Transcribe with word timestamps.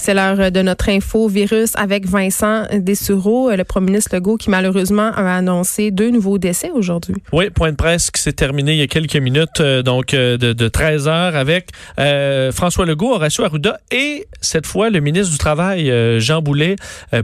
C'est 0.00 0.14
l'heure 0.14 0.50
de 0.52 0.62
notre 0.62 0.88
info 0.88 1.28
virus 1.28 1.72
avec 1.74 2.06
Vincent 2.06 2.66
Dessureau, 2.72 3.50
le 3.50 3.64
premier 3.64 3.86
ministre 3.86 4.14
Legault 4.14 4.36
qui 4.36 4.48
malheureusement 4.48 5.10
a 5.14 5.36
annoncé 5.36 5.90
deux 5.90 6.10
nouveaux 6.10 6.38
décès 6.38 6.70
aujourd'hui. 6.70 7.16
Oui, 7.32 7.50
point 7.50 7.72
de 7.72 7.76
presse 7.76 8.10
qui 8.10 8.22
s'est 8.22 8.32
terminé 8.32 8.72
il 8.72 8.78
y 8.78 8.82
a 8.82 8.86
quelques 8.86 9.16
minutes, 9.16 9.60
euh, 9.60 9.82
donc 9.82 10.14
euh, 10.14 10.38
de, 10.38 10.52
de, 10.52 10.68
13 10.68 11.08
heures 11.08 11.36
avec 11.36 11.70
euh, 11.98 12.52
François 12.52 12.86
Legault, 12.86 13.12
Horacio 13.14 13.44
Arruda 13.44 13.78
et 13.90 14.26
cette 14.40 14.66
fois 14.66 14.88
le 14.88 15.00
ministre 15.00 15.32
du 15.32 15.38
Travail, 15.38 15.92
Jean 16.20 16.42
Boulet, 16.42 16.76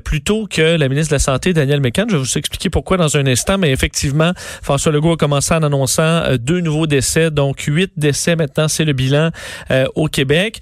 plutôt 0.03 0.47
que 0.47 0.77
la 0.77 0.89
ministre 0.89 1.11
de 1.11 1.15
la 1.15 1.21
Santé, 1.21 1.53
Daniel 1.53 1.81
Mécan. 1.81 2.07
Je 2.09 2.17
vais 2.17 2.23
vous 2.23 2.39
expliquer 2.39 2.71
pourquoi 2.71 2.97
dans 2.97 3.17
un 3.17 3.27
instant, 3.27 3.57
mais 3.57 3.71
effectivement, 3.71 4.33
François 4.63 4.91
Legault 4.91 5.13
a 5.13 5.17
commencé 5.17 5.55
en 5.55 5.63
annonçant 5.63 6.23
deux 6.41 6.61
nouveaux 6.61 6.87
décès, 6.89 7.31
donc 7.31 7.61
huit 7.61 7.93
décès 7.97 8.35
maintenant, 8.35 8.67
c'est 8.67 8.85
le 8.85 8.93
bilan 8.93 9.31
au 9.95 10.09
Québec. 10.09 10.61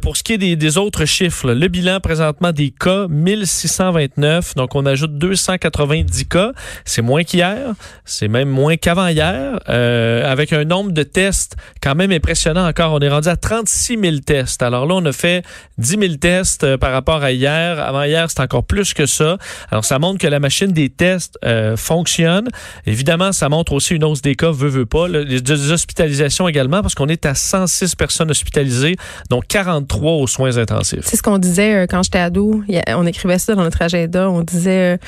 pour 0.00 0.16
ce 0.16 0.22
qui 0.22 0.34
est 0.34 0.38
des, 0.38 0.56
des 0.56 0.78
autres 0.78 1.04
chiffres, 1.04 1.49
le 1.54 1.68
bilan 1.68 2.00
présentement 2.00 2.52
des 2.52 2.70
cas, 2.70 3.06
1629. 3.08 4.54
Donc, 4.54 4.74
on 4.74 4.86
ajoute 4.86 5.16
290 5.18 6.26
cas. 6.26 6.52
C'est 6.84 7.02
moins 7.02 7.24
qu'hier. 7.24 7.74
C'est 8.04 8.28
même 8.28 8.48
moins 8.48 8.76
qu'avant 8.76 9.08
hier. 9.08 9.60
Euh, 9.68 10.30
avec 10.30 10.52
un 10.52 10.64
nombre 10.64 10.92
de 10.92 11.02
tests 11.02 11.56
quand 11.82 11.94
même 11.94 12.12
impressionnant 12.12 12.66
encore. 12.66 12.92
On 12.92 13.00
est 13.00 13.08
rendu 13.08 13.28
à 13.28 13.36
36 13.36 13.98
000 14.00 14.16
tests. 14.18 14.62
Alors 14.62 14.86
là, 14.86 14.94
on 14.94 15.04
a 15.04 15.12
fait 15.12 15.44
10 15.78 15.98
000 16.00 16.14
tests 16.14 16.64
euh, 16.64 16.76
par 16.76 16.92
rapport 16.92 17.22
à 17.22 17.32
hier. 17.32 17.80
Avant 17.80 18.02
hier, 18.02 18.30
c'est 18.30 18.40
encore 18.40 18.64
plus 18.64 18.94
que 18.94 19.06
ça. 19.06 19.38
Alors, 19.70 19.84
ça 19.84 19.98
montre 19.98 20.18
que 20.18 20.26
la 20.26 20.40
machine 20.40 20.72
des 20.72 20.88
tests 20.88 21.38
euh, 21.44 21.76
fonctionne. 21.76 22.48
Évidemment, 22.86 23.32
ça 23.32 23.48
montre 23.48 23.72
aussi 23.72 23.94
une 23.94 24.04
hausse 24.04 24.22
des 24.22 24.36
cas, 24.36 24.50
veut, 24.50 24.68
veut 24.68 24.86
pas. 24.86 25.08
Les, 25.08 25.40
des 25.40 25.72
hospitalisations 25.72 26.48
également, 26.48 26.82
parce 26.82 26.94
qu'on 26.94 27.08
est 27.08 27.26
à 27.26 27.34
106 27.34 27.94
personnes 27.94 28.30
hospitalisées, 28.30 28.96
dont 29.28 29.40
43 29.40 30.12
aux 30.12 30.26
soins 30.26 30.56
intensifs. 30.56 31.00
C'est 31.04 31.16
disait 31.40 31.74
euh, 31.74 31.86
quand 31.88 32.02
j'étais 32.02 32.18
ado. 32.18 32.62
On 32.88 33.06
écrivait 33.06 33.38
ça 33.38 33.54
dans 33.54 33.62
notre 33.62 33.82
agenda. 33.82 34.30
On 34.30 34.42
disait 34.42 34.98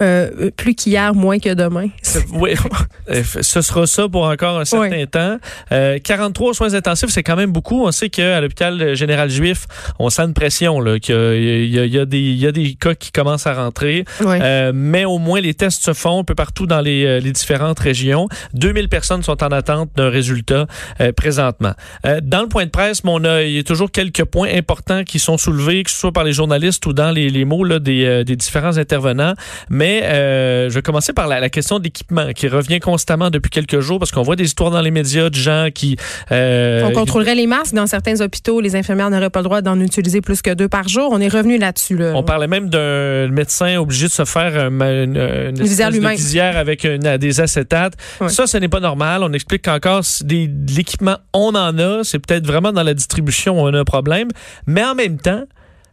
euh, 0.00 0.30
euh, 0.40 0.50
plus 0.56 0.74
qu'hier, 0.74 1.14
moins 1.14 1.38
que 1.38 1.52
demain. 1.54 1.88
Oui, 2.32 2.54
ce 3.42 3.60
sera 3.60 3.86
ça 3.86 4.08
pour 4.08 4.24
encore 4.24 4.58
un 4.58 4.64
certain 4.64 5.06
temps. 5.06 5.38
Euh, 5.72 5.98
43 5.98 6.54
soins 6.54 6.74
intensifs, 6.74 7.10
c'est 7.10 7.22
quand 7.24 7.36
même 7.36 7.50
beaucoup. 7.50 7.84
On 7.84 7.90
sait 7.90 8.08
qu'à 8.08 8.40
l'hôpital 8.40 8.94
général 8.94 9.28
juif, 9.28 9.66
on 9.98 10.08
sent 10.08 10.22
une 10.22 10.34
pression, 10.34 10.80
là, 10.80 10.98
qu'il 11.00 11.14
y, 11.14 11.78
a, 11.78 11.84
y, 11.84 12.06
des, 12.06 12.20
y 12.20 12.46
a 12.46 12.52
des 12.52 12.74
cas 12.74 12.94
qui 12.94 13.10
commencent 13.10 13.46
à 13.46 13.54
rentrer. 13.54 14.04
Euh, 14.22 14.72
mais 14.74 15.04
au 15.04 15.18
moins, 15.18 15.40
les 15.40 15.54
tests 15.54 15.82
se 15.82 15.92
font 15.92 16.20
un 16.20 16.24
peu 16.24 16.34
partout 16.34 16.66
dans 16.66 16.80
les, 16.80 17.04
euh, 17.04 17.20
les 17.20 17.32
différentes 17.32 17.80
régions. 17.80 18.28
2000 18.54 18.88
personnes 18.88 19.22
sont 19.22 19.42
en 19.42 19.48
attente 19.48 19.90
d'un 19.96 20.10
résultat 20.10 20.66
euh, 21.00 21.12
présentement. 21.12 21.72
Euh, 22.06 22.20
dans 22.22 22.42
le 22.42 22.48
point 22.48 22.66
de 22.66 22.70
presse, 22.70 23.02
mon, 23.02 23.18
il 23.40 23.50
y 23.50 23.58
a 23.58 23.62
toujours 23.64 23.90
quelques 23.90 24.24
points 24.24 24.50
importants 24.54 25.02
qui 25.02 25.18
sont 25.18 25.38
soulevés, 25.38 25.82
que 25.82 25.90
ce 25.90 25.96
soit 25.96 26.12
par 26.12 26.24
les 26.24 26.32
journalistes 26.32 26.86
ou 26.86 26.92
dans 26.92 27.10
les, 27.10 27.30
les 27.30 27.44
mots 27.44 27.64
là, 27.64 27.80
des, 27.80 28.22
des 28.24 28.36
différents 28.36 28.78
intervenants. 28.78 29.34
Mais 29.68 29.87
mais 29.88 30.02
euh, 30.02 30.68
je 30.68 30.74
vais 30.74 30.82
commencer 30.82 31.14
par 31.14 31.26
la, 31.26 31.48
question 31.48 31.78
d'équipement 31.78 32.32
qui 32.34 32.46
revient 32.46 32.78
constamment 32.78 33.30
depuis 33.30 33.48
quelques 33.48 33.80
jours 33.80 33.98
parce 33.98 34.10
qu'on 34.10 34.22
voit 34.22 34.36
des 34.36 34.44
histoires 34.44 34.70
dans 34.70 34.82
les 34.82 34.90
médias 34.90 35.30
de 35.30 35.34
gens 35.34 35.68
qui... 35.74 35.96
Euh, 36.30 36.82
on 36.84 36.92
contrôlerait 36.92 37.34
les 37.34 37.46
masques 37.46 37.74
dans 37.74 37.86
certains 37.86 38.20
hôpitaux. 38.20 38.60
Les 38.60 38.76
infirmières 38.76 39.08
n'auraient 39.08 39.30
pas 39.30 39.40
le 39.40 39.44
droit 39.44 39.62
d'en 39.62 39.80
utiliser 39.80 40.20
plus 40.20 40.42
que 40.42 40.52
deux 40.52 40.68
par 40.68 40.88
jour. 40.88 41.08
On 41.10 41.20
est 41.22 41.28
revenu 41.28 41.56
là-dessus. 41.56 41.96
Là. 41.96 42.12
On 42.14 42.22
parlait 42.22 42.48
même 42.48 42.68
d'un 42.68 43.28
médecin 43.28 43.78
obligé 43.78 44.08
de 44.08 44.12
se 44.12 44.26
faire 44.26 44.68
une, 44.68 44.82
une, 44.82 45.16
une 45.56 46.08
visière, 46.10 46.58
avec 46.58 46.86
des 46.86 47.40
acétates. 47.40 47.94
Ça, 48.28 48.46
ce 48.46 48.58
n'est 48.58 48.68
pas 48.68 48.80
normal. 48.80 49.22
On 49.22 49.32
explique 49.32 49.62
qu'encore 49.62 50.02
l'équipement, 50.28 51.16
on 51.32 51.54
en 51.54 51.78
a. 51.78 52.04
C'est 52.04 52.18
peut-être 52.18 52.46
vraiment 52.46 52.72
dans 52.72 52.82
la 52.82 52.92
distribution 52.92 53.58
où 53.58 53.66
on 53.66 53.72
a 53.72 53.78
un 53.78 53.84
problème. 53.84 54.28
Mais 54.66 54.84
en 54.84 54.94
même 54.94 55.16
temps, 55.18 55.44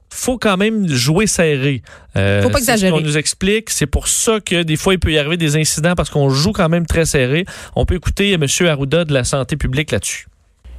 faut 0.10 0.38
quand 0.38 0.58
même 0.58 0.88
jouer 0.88 1.28
serré. 1.28 1.82
Euh, 2.16 2.42
faut 2.42 2.50
pas 2.50 2.60
exagérer. 2.60 2.92
Ce 2.92 2.96
qu'on 2.98 3.06
nous 3.06 3.18
explique, 3.18 3.70
c'est 3.70 3.86
pour 3.86 4.08
ça 4.08 4.40
que 4.40 4.64
des 4.64 4.76
fois 4.78 4.94
il 4.94 5.00
peut 5.00 5.12
y 5.12 5.18
arriver 5.18 5.38
des 5.38 5.58
incidents 5.58 5.96
parce 5.96 6.10
qu'on 6.10 6.30
joue 6.30 6.52
quand 6.52 6.70
même 6.70 6.86
très 6.86 7.06
serré. 7.06 7.46
On 7.76 7.86
peut 7.86 7.96
écouter 7.96 8.34
M. 8.34 8.46
Arruda 8.68 9.06
de 9.06 9.14
la 9.14 9.24
santé 9.24 9.58
publique 9.58 9.92
là-dessus. 9.92 10.28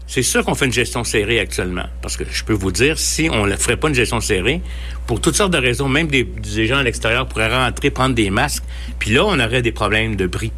C'est 0.08 0.22
sûr 0.22 0.44
qu'on 0.44 0.54
fait 0.54 0.66
une 0.66 0.72
gestion 0.72 1.02
serrée 1.02 1.40
actuellement. 1.40 1.86
Parce 2.00 2.16
que 2.16 2.24
je 2.30 2.44
peux 2.44 2.52
vous 2.52 2.70
dire, 2.70 2.98
si 2.98 3.28
on 3.30 3.46
ne 3.46 3.56
ferait 3.56 3.76
pas 3.76 3.88
une 3.88 3.94
gestion 3.94 4.20
serrée, 4.20 4.62
pour 5.06 5.20
toutes 5.20 5.34
sortes 5.34 5.52
de 5.52 5.58
raisons, 5.58 5.88
même 5.88 6.06
des, 6.06 6.22
des 6.24 6.66
gens 6.66 6.78
à 6.78 6.82
l'extérieur 6.84 7.26
pourraient 7.26 7.52
rentrer, 7.52 7.90
prendre 7.90 8.14
des 8.14 8.30
masques, 8.30 8.62
puis 9.00 9.10
là, 9.10 9.24
on 9.24 9.38
aurait 9.40 9.62
des 9.62 9.72
problèmes 9.72 10.14
de 10.14 10.26
bris 10.26 10.52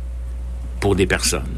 pour 0.80 0.96
des 0.96 1.06
personnes. 1.06 1.56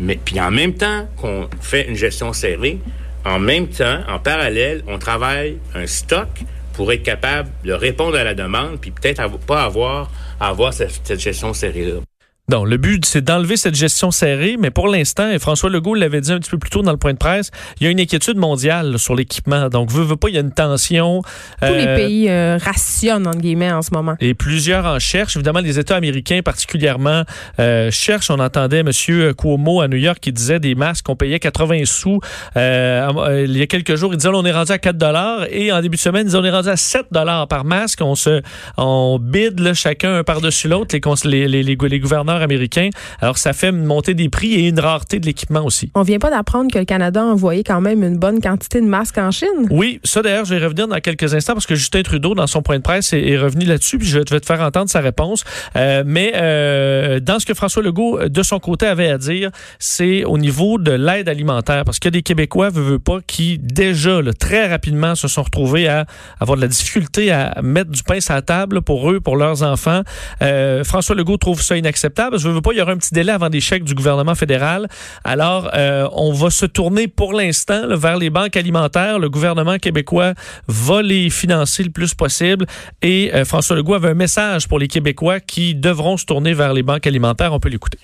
Mais 0.00 0.18
puis 0.22 0.40
en 0.40 0.50
même 0.50 0.74
temps 0.74 1.08
qu'on 1.16 1.48
fait 1.60 1.88
une 1.88 1.94
gestion 1.94 2.32
serrée, 2.32 2.78
en 3.24 3.38
même 3.38 3.68
temps, 3.68 4.00
en 4.08 4.18
parallèle, 4.18 4.82
on 4.86 4.98
travaille 4.98 5.58
un 5.74 5.86
stock 5.86 6.28
pour 6.72 6.92
être 6.92 7.02
capable 7.02 7.50
de 7.64 7.72
répondre 7.72 8.16
à 8.16 8.24
la 8.24 8.34
demande, 8.34 8.78
puis 8.80 8.90
peut-être 8.90 9.28
pas 9.40 9.64
avoir 9.64 10.10
avoir 10.40 10.72
cette, 10.72 11.00
cette 11.04 11.20
gestion 11.20 11.52
serrée-là. 11.52 12.00
Non, 12.48 12.64
le 12.64 12.78
but, 12.78 13.06
c'est 13.06 13.22
d'enlever 13.22 13.56
cette 13.56 13.76
gestion 13.76 14.10
serrée, 14.10 14.56
mais 14.58 14.70
pour 14.70 14.88
l'instant, 14.88 15.30
et 15.30 15.38
François 15.38 15.70
Legault 15.70 15.94
l'avait 15.94 16.20
dit 16.20 16.32
un 16.32 16.40
petit 16.40 16.50
peu 16.50 16.58
plus 16.58 16.70
tôt 16.70 16.82
dans 16.82 16.90
le 16.90 16.96
point 16.96 17.12
de 17.12 17.18
presse, 17.18 17.52
il 17.78 17.84
y 17.84 17.86
a 17.86 17.90
une 17.90 18.00
inquiétude 18.00 18.36
mondiale 18.38 18.98
sur 18.98 19.14
l'équipement. 19.14 19.68
Donc, 19.68 19.90
veut, 19.92 20.02
veut 20.02 20.16
pas, 20.16 20.28
il 20.28 20.34
y 20.34 20.38
a 20.38 20.40
une 20.40 20.50
tension. 20.50 21.22
Tous 21.60 21.72
les 21.72 21.86
euh, 21.86 21.96
pays 21.96 22.28
euh, 22.28 22.58
rationnent, 22.60 23.28
entre 23.28 23.38
guillemets, 23.38 23.70
en 23.70 23.82
ce 23.82 23.90
moment. 23.92 24.16
Et 24.18 24.34
plusieurs 24.34 24.84
en 24.84 24.98
cherchent. 24.98 25.36
Évidemment, 25.36 25.60
les 25.60 25.78
États 25.78 25.94
américains 25.94 26.40
particulièrement 26.42 27.22
euh, 27.60 27.92
cherchent. 27.92 28.30
On 28.30 28.40
entendait 28.40 28.80
M. 28.80 28.90
Cuomo 29.36 29.80
à 29.80 29.86
New 29.86 29.98
York 29.98 30.18
qui 30.20 30.32
disait 30.32 30.58
des 30.58 30.74
masques 30.74 31.06
qu'on 31.06 31.16
payait 31.16 31.38
80 31.38 31.82
sous. 31.84 32.18
Euh, 32.56 33.44
il 33.46 33.56
y 33.56 33.62
a 33.62 33.66
quelques 33.68 33.94
jours, 33.94 34.12
il 34.12 34.16
disait 34.16 34.28
on 34.32 34.44
est 34.44 34.52
rendu 34.52 34.72
à 34.72 34.78
4 34.78 34.96
dollars. 34.98 35.46
Et 35.50 35.70
en 35.70 35.80
début 35.80 35.96
de 35.96 36.02
semaine, 36.02 36.22
il 36.22 36.26
disait 36.26 36.38
on 36.38 36.44
est 36.44 36.50
rendu 36.50 36.68
à 36.68 36.76
7 36.76 37.06
dollars 37.12 37.46
par 37.46 37.64
masque. 37.64 38.00
On 38.02 38.16
se 38.16 38.42
on 38.76 39.20
bide 39.20 39.60
là, 39.60 39.72
chacun 39.72 40.16
un 40.16 40.24
par-dessus 40.24 40.66
l'autre, 40.66 40.96
les, 41.24 41.46
les, 41.46 41.62
les, 41.62 41.76
les 41.76 42.00
gouverneurs 42.00 42.39
américain. 42.42 42.90
Alors, 43.20 43.38
ça 43.38 43.52
fait 43.52 43.72
monter 43.72 44.14
des 44.14 44.28
prix 44.28 44.54
et 44.54 44.68
une 44.68 44.80
rareté 44.80 45.18
de 45.18 45.26
l'équipement 45.26 45.64
aussi. 45.64 45.90
On 45.94 46.02
vient 46.02 46.18
pas 46.18 46.30
d'apprendre 46.30 46.72
que 46.72 46.78
le 46.78 46.84
Canada 46.84 47.20
a 47.20 47.24
envoyé 47.24 47.62
quand 47.64 47.80
même 47.80 48.02
une 48.02 48.18
bonne 48.18 48.40
quantité 48.40 48.80
de 48.80 48.86
masques 48.86 49.18
en 49.18 49.30
Chine. 49.30 49.68
Oui, 49.70 50.00
ça 50.04 50.22
d'ailleurs, 50.22 50.44
je 50.44 50.54
vais 50.54 50.64
revenir 50.64 50.88
dans 50.88 51.00
quelques 51.00 51.34
instants 51.34 51.54
parce 51.54 51.66
que 51.66 51.74
Justin 51.74 52.02
Trudeau, 52.02 52.34
dans 52.34 52.46
son 52.46 52.62
point 52.62 52.76
de 52.76 52.82
presse, 52.82 53.12
est, 53.12 53.38
revenu 53.38 53.64
là-dessus, 53.64 53.98
puis 53.98 54.08
je 54.08 54.18
vais 54.18 54.40
te 54.40 54.46
faire 54.46 54.60
entendre 54.60 54.90
sa 54.90 55.00
réponse. 55.00 55.44
Euh, 55.76 56.02
mais 56.06 56.32
euh, 56.34 57.20
dans 57.20 57.38
ce 57.38 57.46
que 57.46 57.54
François 57.54 57.82
Legault, 57.82 58.28
de 58.28 58.42
son 58.42 58.58
côté, 58.58 58.86
avait 58.86 59.10
à 59.10 59.18
dire, 59.18 59.50
c'est 59.78 60.24
au 60.24 60.38
niveau 60.38 60.78
de 60.78 60.92
l'aide 60.92 61.28
alimentaire, 61.28 61.84
parce 61.84 61.98
qu'il 61.98 62.08
y 62.08 62.12
a 62.14 62.18
des 62.18 62.22
Québécois, 62.22 62.70
veut, 62.70 62.82
veut 62.82 62.98
pas, 62.98 63.20
qui 63.26 63.58
déjà, 63.58 64.20
très 64.38 64.68
rapidement, 64.68 65.14
se 65.14 65.28
sont 65.28 65.42
retrouvés 65.42 65.88
à 65.88 66.06
avoir 66.38 66.56
de 66.56 66.62
la 66.62 66.68
difficulté 66.68 67.30
à 67.30 67.60
mettre 67.62 67.90
du 67.90 68.02
pain 68.02 68.20
sur 68.20 68.34
la 68.34 68.42
table 68.42 68.82
pour 68.82 69.10
eux, 69.10 69.20
pour 69.20 69.36
leurs 69.36 69.62
enfants. 69.62 70.02
Euh, 70.42 70.84
François 70.84 71.14
Legault 71.14 71.36
trouve 71.36 71.62
ça 71.62 71.76
inacceptable 71.76 72.19
je 72.36 72.48
veux 72.48 72.60
pas, 72.60 72.72
il 72.72 72.78
y 72.78 72.80
aura 72.80 72.92
un 72.92 72.96
petit 72.96 73.14
délai 73.14 73.32
avant 73.32 73.48
des 73.48 73.60
chèques 73.60 73.84
du 73.84 73.94
gouvernement 73.94 74.34
fédéral. 74.34 74.88
Alors, 75.24 75.70
euh, 75.74 76.08
on 76.12 76.32
va 76.32 76.50
se 76.50 76.66
tourner 76.66 77.08
pour 77.08 77.32
l'instant 77.32 77.96
vers 77.96 78.16
les 78.16 78.30
banques 78.30 78.56
alimentaires. 78.56 79.18
Le 79.18 79.28
gouvernement 79.28 79.78
québécois 79.78 80.34
va 80.68 81.02
les 81.02 81.30
financer 81.30 81.82
le 81.82 81.90
plus 81.90 82.14
possible. 82.14 82.66
Et 83.02 83.32
euh, 83.34 83.44
François 83.44 83.76
Legault 83.76 83.94
avait 83.94 84.10
un 84.10 84.14
message 84.14 84.68
pour 84.68 84.78
les 84.78 84.88
Québécois 84.88 85.40
qui 85.40 85.74
devront 85.74 86.16
se 86.16 86.24
tourner 86.24 86.54
vers 86.54 86.72
les 86.72 86.82
banques 86.82 87.06
alimentaires. 87.06 87.52
On 87.52 87.60
peut 87.60 87.68
l'écouter. 87.68 87.98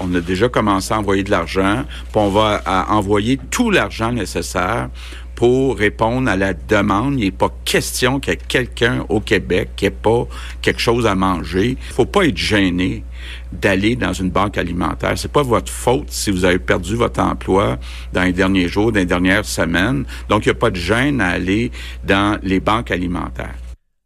On 0.00 0.14
a 0.14 0.20
déjà 0.20 0.48
commencé 0.48 0.92
à 0.92 0.98
envoyer 0.98 1.22
de 1.22 1.30
l'argent, 1.30 1.84
on 2.14 2.28
va 2.28 2.62
envoyer 2.90 3.38
tout 3.50 3.70
l'argent 3.70 4.12
nécessaire 4.12 4.90
pour 5.36 5.76
répondre 5.76 6.28
à 6.28 6.36
la 6.36 6.54
demande. 6.54 7.20
Il 7.20 7.26
n'est 7.26 7.30
pas 7.30 7.54
question 7.64 8.18
qu'il 8.18 8.32
y 8.32 8.36
ait 8.36 8.40
quelqu'un 8.48 9.04
au 9.08 9.20
Québec 9.20 9.70
qui 9.76 9.84
n'ait 9.84 9.90
pas 9.90 10.26
quelque 10.62 10.80
chose 10.80 11.06
à 11.06 11.14
manger. 11.14 11.76
Il 11.78 11.92
faut 11.94 12.06
pas 12.06 12.24
être 12.24 12.36
gêné 12.36 13.04
d'aller 13.52 13.94
dans 13.96 14.12
une 14.12 14.30
banque 14.30 14.58
alimentaire. 14.58 15.12
C'est 15.16 15.30
pas 15.30 15.42
votre 15.42 15.70
faute 15.70 16.06
si 16.08 16.30
vous 16.30 16.44
avez 16.44 16.58
perdu 16.58 16.96
votre 16.96 17.20
emploi 17.20 17.78
dans 18.12 18.22
les 18.22 18.32
derniers 18.32 18.68
jours, 18.68 18.90
dans 18.92 18.98
les 18.98 19.06
dernières 19.06 19.44
semaines. 19.44 20.04
Donc, 20.28 20.46
il 20.46 20.48
n'y 20.48 20.56
a 20.56 20.58
pas 20.58 20.70
de 20.70 20.76
gêne 20.76 21.20
à 21.20 21.28
aller 21.28 21.70
dans 22.04 22.38
les 22.42 22.58
banques 22.58 22.90
alimentaires. 22.90 23.54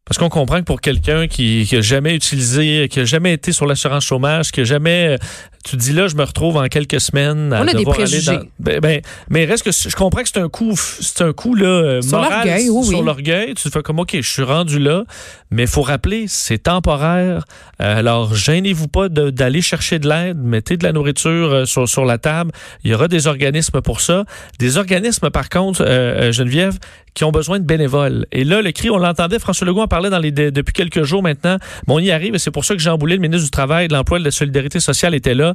Parce 0.05 0.19
qu'on 0.19 0.29
comprend 0.29 0.59
que 0.59 0.65
pour 0.65 0.81
quelqu'un 0.81 1.29
qui, 1.29 1.65
qui 1.69 1.77
a 1.77 1.83
jamais 1.83 2.17
utilisé, 2.17 2.89
qui 2.91 2.99
a 2.99 3.05
jamais 3.05 3.35
été 3.35 3.53
sur 3.53 3.65
l'assurance 3.65 4.05
chômage, 4.05 4.51
qui 4.51 4.63
a 4.63 4.65
jamais 4.65 5.17
tu 5.63 5.77
dis 5.77 5.93
là, 5.93 6.09
je 6.09 6.17
me 6.17 6.25
retrouve 6.25 6.57
en 6.57 6.67
quelques 6.69 7.01
semaines 7.01 7.53
à 7.53 7.63
On 7.63 7.67
a 7.69 7.73
devoir 7.75 7.97
des 7.99 8.03
aller 8.05 8.23
dans. 8.25 8.43
Ben, 8.59 8.81
ben, 8.81 9.01
mais 9.29 9.45
reste 9.45 9.63
que 9.65 9.71
je 9.73 9.95
comprends 9.95 10.23
que 10.23 10.29
c'est 10.33 10.41
un 10.41 10.49
coup, 10.49 10.75
c'est 10.77 11.21
un 11.23 11.33
coup 11.33 11.55
là 11.55 11.67
euh, 11.67 12.03
Sur 12.03 12.19
moral 12.19 12.47
l'orgueil, 12.49 12.71
oui, 12.71 12.87
sur 12.87 12.99
oui. 13.01 13.05
l'orgueil. 13.05 13.55
Tu 13.55 13.69
fais 13.69 13.83
comme 13.83 13.99
ok, 13.99 14.17
je 14.21 14.31
suis 14.31 14.43
rendu 14.43 14.79
là, 14.79 15.05
mais 15.51 15.63
il 15.65 15.69
faut 15.69 15.83
rappeler, 15.83 16.25
c'est 16.29 16.59
temporaire. 16.59 17.45
Euh, 17.83 17.99
alors 17.99 18.35
gênez-vous 18.35 18.89
pas 18.89 19.09
de- 19.09 19.31
d'aller 19.31 19.61
chercher 19.61 19.99
de 19.99 20.09
l'aide, 20.09 20.39
mettez 20.39 20.77
de 20.79 20.85
la 20.85 20.93
nourriture 20.93 21.53
euh, 21.53 21.65
sur 21.67 21.89
sur 21.89 22.05
la 22.07 22.17
table. 22.19 22.53
Il 22.85 22.91
y 22.91 22.95
aura 22.95 23.09
des 23.09 23.27
organismes 23.27 23.81
pour 23.83 24.01
ça. 24.01 24.25
Des 24.59 24.79
organismes 24.79 25.29
par 25.31 25.49
contre, 25.51 25.83
euh, 25.87 26.33
Geneviève, 26.33 26.79
qui 27.15 27.25
ont 27.25 27.33
besoin 27.33 27.59
de 27.59 27.65
bénévoles. 27.65 28.25
Et 28.33 28.45
là, 28.45 28.63
le 28.63 28.71
cri, 28.73 28.89
on 28.89 28.97
l'entendait, 28.99 29.39
François 29.39 29.67
Legault 29.67 29.83
en 29.83 29.89
parlait 29.89 30.11
dans 30.11 30.19
les, 30.19 30.31
de- 30.31 30.51
depuis 30.51 30.73
quelques 30.73 31.03
jours 31.03 31.23
maintenant, 31.23 31.59
mais 31.87 31.95
on 31.95 31.99
y 31.99 32.11
arrive 32.11 32.35
et 32.35 32.39
c'est 32.39 32.51
pour 32.53 32.65
ça 32.65 32.75
que 32.75 32.81
Jean 32.81 32.97
Boulet, 32.97 33.17
le 33.17 33.21
ministre 33.23 33.45
du 33.45 33.51
Travail, 33.51 33.89
de 33.89 33.95
l'Emploi 33.95 34.19
et 34.19 34.21
de 34.21 34.25
la 34.25 34.31
Solidarité 34.31 34.81
sociale, 34.81 35.15
était 35.15 35.35
là. 35.35 35.50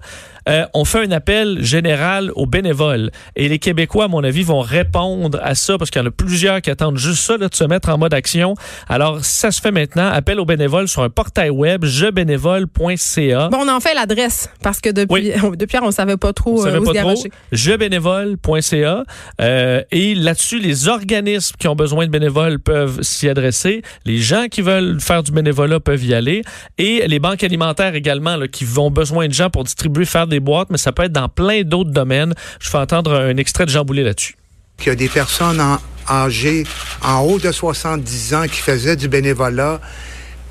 Euh, 0.48 0.66
on 0.74 0.86
fait 0.86 1.04
un 1.06 1.12
appel 1.12 1.64
général 1.64 2.32
aux 2.36 2.46
bénévoles. 2.46 3.12
Et 3.36 3.50
les 3.50 3.60
Québécois, 3.60 4.06
à 4.06 4.08
mon 4.08 4.24
avis, 4.24 4.44
vont 4.44 4.62
répondre 4.62 5.40
à 5.42 5.56
ça 5.56 5.78
parce 5.78 5.90
qu'il 5.90 6.02
y 6.02 6.06
en 6.06 6.08
a 6.08 6.12
plusieurs 6.12 6.62
qui 6.62 6.70
attendent 6.70 6.98
juste 6.98 7.24
ça, 7.24 7.38
là, 7.38 7.50
de 7.50 7.56
se 7.56 7.64
mettre 7.64 7.90
en 7.90 7.98
mode 7.98 8.14
action. 8.14 8.54
Alors, 8.88 9.26
ça 9.26 9.52
se 9.52 9.60
fait 9.60 9.72
maintenant. 9.72 10.08
Appel 10.08 10.40
aux 10.40 10.46
bénévoles 10.46 10.88
sur 10.88 11.02
un 11.02 11.10
portail 11.10 11.50
web, 11.50 11.84
jebénévole.ca. 11.84 13.50
Bon, 13.50 13.60
on 13.62 13.70
en 13.70 13.80
fait 13.80 13.94
l'adresse 13.94 14.50
parce 14.62 14.80
que 14.82 14.90
depuis, 14.90 15.32
depuis 15.58 15.76
hier, 15.76 15.84
on 15.84 15.92
savait 15.92 16.18
pas 16.18 16.30
On 16.30 16.34
trop 16.34 16.64
savait 16.64 16.78
euh, 16.78 16.82
où 16.82 16.86
pas 16.86 16.94
se 16.94 17.00
trop. 17.00 17.24
Jebénévole.ca. 17.52 19.04
Euh, 19.42 19.82
et 19.92 20.16
là-dessus, 20.16 20.60
les 20.60 20.88
organismes 20.88 21.56
qui 21.58 21.68
ont 21.68 21.76
besoin 21.76 22.06
de 22.06 22.12
bénévoles 22.12 22.60
peuvent 22.60 23.02
s'y 23.02 23.28
adresser. 23.30 23.82
Les 24.06 24.18
gens 24.18 24.46
qui 24.50 24.62
veulent 24.62 25.00
faire 25.00 25.24
du 25.24 25.32
bénévolat 25.32 25.80
peuvent 25.80 26.04
y 26.04 26.14
aller. 26.14 26.44
Et 26.78 27.08
les 27.08 27.20
banques 27.20 27.44
alimentaires 27.44 27.96
également, 27.96 28.36
là, 28.36 28.48
qui 28.48 28.66
ont 28.78 28.92
besoin 28.92 29.28
de 29.28 29.34
gens 29.34 29.50
pour 29.50 29.64
distribuer, 29.64 29.85
faire 30.06 30.28
des 30.28 30.40
boîtes, 30.40 30.70
mais 30.70 30.78
ça 30.78 30.92
peut 30.92 31.04
être 31.04 31.12
dans 31.12 31.30
plein 31.30 31.64
d'autres 31.64 31.92
domaines. 31.92 32.34
Je 32.60 32.70
fais 32.70 32.78
entendre 32.78 33.14
un 33.14 33.38
extrait 33.38 33.66
de 33.66 33.72
Jean 33.72 33.86
Boulet 33.86 34.04
là-dessus. 34.04 34.36
qu'il 34.78 34.88
y 34.88 34.92
a 34.92 34.96
des 34.96 35.10
personnes 35.10 35.62
âgées 36.10 36.66
en 37.02 37.22
haut 37.22 37.40
de 37.40 37.52
70 37.52 38.34
ans 38.34 38.44
qui 38.44 38.62
faisaient 38.62 38.96
du 38.96 39.08
bénévolat. 39.08 39.80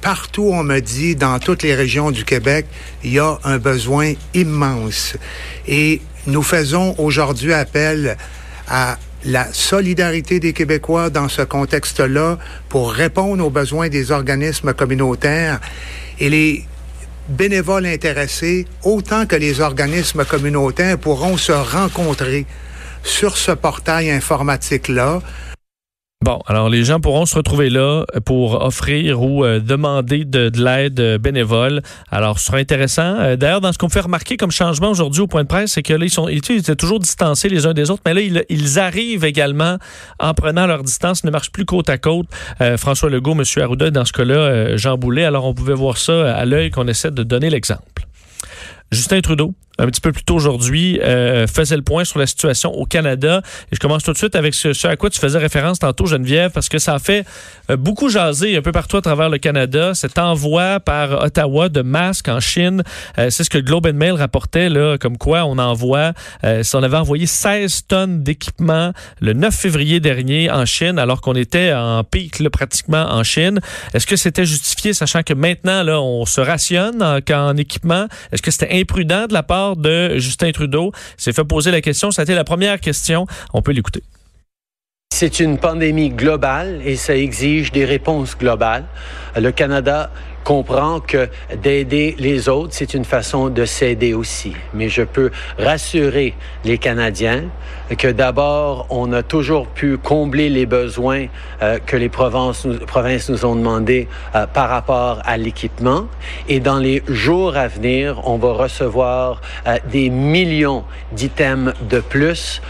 Partout, 0.01 0.51
on 0.53 0.63
me 0.63 0.81
dit, 0.81 1.17
dans 1.17 1.39
toutes 1.39 1.63
les 1.63 1.75
régions 1.75 2.11
du 2.11 2.25
Québec, 2.25 2.67
il 3.03 3.13
y 3.13 3.19
a 3.19 3.39
un 3.45 3.59
besoin 3.59 4.13
immense. 4.35 5.17
Et 5.67 6.03
nous 6.27 6.43
faisons 6.43 6.95
aujourd'hui 6.99 7.53
appel 7.53 8.17
à 8.69 8.99
la 9.25 9.51
solidarité 9.53 10.41
des 10.41 10.53
Québécois 10.53 11.09
dans 11.09 11.29
ce 11.29 11.43
contexte-là 11.43 12.39
pour 12.69 12.93
répondre 12.93 13.45
aux 13.45 13.51
besoins 13.51 13.89
des 13.89 14.11
organismes 14.11 14.75
communautaires. 14.75 15.61
Et 16.21 16.29
les 16.29 16.67
bénévoles 17.29 17.87
intéressés, 17.87 18.67
autant 18.82 19.26
que 19.26 19.37
les 19.37 19.61
organismes 19.61 20.25
communautaires, 20.25 20.99
pourront 20.99 21.37
se 21.37 21.53
rencontrer 21.53 22.47
sur 23.03 23.37
ce 23.37 23.53
portail 23.53 24.11
informatique-là. 24.11 25.21
Bon, 26.25 26.38
alors 26.47 26.71
les 26.71 26.85
gens 26.85 27.00
pourront 27.00 27.26
se 27.26 27.35
retrouver 27.35 27.69
là 27.69 28.06
pour 28.25 28.65
offrir 28.65 29.21
ou 29.21 29.44
euh, 29.44 29.61
demander 29.61 30.25
de, 30.25 30.49
de 30.49 30.65
l'aide 30.65 30.99
euh, 30.99 31.19
bénévole. 31.19 31.82
Alors, 32.11 32.38
ce 32.38 32.47
sera 32.47 32.56
intéressant. 32.56 33.17
Euh, 33.21 33.37
D'ailleurs, 33.37 33.61
dans 33.61 33.75
ce 33.75 33.76
qu'on 33.76 33.91
fait 33.91 34.00
remarquer 34.00 34.38
comme 34.38 34.50
changement 34.50 34.88
aujourd'hui 34.88 35.21
au 35.21 35.26
point 35.26 35.43
de 35.43 35.49
presse, 35.49 35.73
c'est 35.73 35.82
que 35.82 35.93
là, 35.93 36.03
ils 36.03 36.11
sont 36.11 36.26
ils, 36.29 36.38
étaient 36.38 36.76
toujours 36.76 36.99
distancés 36.99 37.50
les 37.50 37.67
uns 37.67 37.75
des 37.75 37.91
autres, 37.91 38.00
mais 38.06 38.15
là, 38.15 38.43
ils, 38.49 38.79
arrivent 38.79 39.26
également 39.26 39.76
en 40.19 40.32
prenant 40.32 40.67
leur 40.67 40.82
distance, 40.82 41.25
ne 41.25 41.31
marchent 41.31 41.53
plus 41.53 41.67
côte 41.67 41.91
à 41.91 41.99
côte. 41.99 42.26
François 42.79 43.11
Legault, 43.11 43.32
M. 43.32 43.43
Arruda, 43.62 43.91
dans 43.91 44.06
ce 44.06 44.15
cas-là, 44.15 44.79
Jean 44.79 44.97
Boulet. 44.97 45.25
Alors, 45.25 45.44
on 45.44 45.53
pouvait 45.53 45.75
voir 45.75 45.99
ça 45.99 46.35
à 46.35 46.47
l'œil 46.47 46.71
qu'on 46.71 46.88
essaie 46.88 47.11
de 47.11 47.23
donner 47.23 47.50
l'exemple. 47.50 48.06
Justin 48.91 49.21
Trudeau, 49.21 49.55
un 49.79 49.87
petit 49.87 50.00
peu 50.00 50.12
plus 50.12 50.23
tôt 50.23 50.37
aujourd'hui, 50.37 51.00
euh, 51.03 51.47
faisait 51.47 51.76
le 51.76 51.82
point 51.82 52.05
sur 52.05 52.19
la 52.19 52.26
situation 52.26 52.73
au 52.73 52.87
Canada. 52.87 53.43
Et 53.73 53.75
je 53.75 53.81
commence 53.81 54.05
tout 54.05 54.12
de 54.12 54.17
suite 54.17 54.37
avec 54.37 54.55
ce, 54.55 54.87
à 54.87 54.97
quoi 54.97 55.11
tu 55.11 55.19
faisais 55.19 55.38
référence 55.38 55.81
tantôt, 55.81 56.06
Geneviève, 56.06 56.53
parce 56.53 56.69
que 56.69 56.79
ça 56.79 56.94
a 56.94 56.99
fait 56.99 57.26
euh, 57.71 57.76
beaucoup 57.76 58.09
jaser 58.09 58.56
un 58.56 58.62
peu 58.62 58.73
partout 58.73 58.97
à 58.97 59.03
travers 59.03 59.29
le 59.29 59.38
Canada. 59.38 59.94
Cet 59.94 60.19
envoi 60.19 60.79
par 60.81 61.25
Ottawa 61.25 61.69
de 61.69 61.82
masques 61.82 62.29
en 62.29 62.38
Chine, 62.38 62.82
euh, 63.19 63.31
c'est 63.31 63.43
ce 63.43 63.50
que 63.50 63.59
Globe 63.59 63.87
and 63.87 63.94
Mail 63.94 64.12
rapportait, 64.12 64.69
là, 64.69 64.97
comme 64.99 65.19
quoi 65.19 65.44
on 65.44 65.59
envoie, 65.59 66.12
on 66.43 66.82
avait 66.82 66.97
envoyé 66.97 67.26
16 67.26 67.87
tonnes 67.88 68.23
d'équipements 68.23 68.93
le 69.21 69.32
9 69.32 69.55
février 69.55 70.00
dernier 70.00 70.50
en 70.50 70.67
Chine, 70.67 70.99
alors 70.99 71.21
qu'on 71.21 71.35
était 71.35 71.73
en 71.73 72.05
pic 72.05 72.38
là, 72.38 72.50
pratiquement 72.50 73.06
en 73.11 73.23
Chine. 73.25 73.61
Est-ce 73.93 74.06
que 74.06 74.17
c'était 74.17 74.44
justifié, 74.44 74.93
sachant 74.93 75.23
que 75.23 75.35
maintenant, 75.35 75.82
là, 75.82 76.00
on 76.00 76.26
se 76.26 76.41
rationne 76.41 77.03
en, 77.03 77.19
en 77.32 77.56
équipement? 77.56 78.06
Est-ce 78.32 78.43
que 78.43 78.50
c'était 78.50 78.79
imprudent 78.79 79.26
de 79.26 79.32
la 79.32 79.43
part 79.43 79.63
de 79.72 80.19
Justin 80.19 80.52
Trudeau? 80.52 80.93
S'est 81.16 81.32
fait 81.32 81.44
poser 81.44 81.70
la 81.70 81.81
question. 81.81 82.11
Ça 82.11 82.22
a 82.22 82.25
été 82.25 82.34
la 82.34 82.44
première 82.44 82.81
question. 82.81 83.26
On 83.52 83.62
peut 83.62 83.72
l'écouter. 83.72 84.02
C'est 85.12 85.40
une 85.40 85.58
pandémie 85.58 86.11
globale 86.11 86.81
et 86.84 86.96
ça 86.96 87.16
exige 87.16 87.70
des 87.70 87.84
réponses 87.84 88.37
globales. 88.37 88.84
Le 89.37 89.52
Canada 89.52 90.11
comprend 90.44 91.00
que 91.00 91.29
d'aider 91.62 92.14
les 92.19 92.49
autres, 92.49 92.75
c'est 92.75 92.94
une 92.94 93.05
façon 93.05 93.49
de 93.49 93.64
s'aider 93.64 94.14
aussi. 94.14 94.52
Mais 94.75 94.88
je 94.88 95.02
peux 95.02 95.31
rassurer 95.58 96.35
les 96.64 96.79
Canadiens 96.79 97.44
que 97.99 98.08
d'abord, 98.08 98.87
on 98.91 99.12
a 99.12 99.23
toujours 99.23 99.67
pu 99.67 99.96
combler 99.99 100.50
les 100.50 100.67
besoins 100.67 101.26
euh, 101.62 101.79
que 101.85 101.96
les 101.96 102.08
provinces 102.08 102.64
nous, 102.64 102.79
provinces 102.79 103.29
nous 103.31 103.44
ont 103.44 103.56
demandé 103.56 104.08
euh, 104.35 104.46
par 104.46 104.69
rapport 104.69 105.20
à 105.25 105.37
l'équipement. 105.37 106.06
Et 106.49 106.61
dans 106.61 106.79
les 106.79 107.02
jours 107.08 107.56
à 107.56 107.69
venir, 107.69 108.20
on 108.29 108.37
va 108.37 108.52
recevoir 108.52 109.40
euh, 109.67 109.79
des 109.90 110.11
millions 110.11 110.85
d'items 111.12 111.73
de 111.88 112.00
plus 112.00 112.61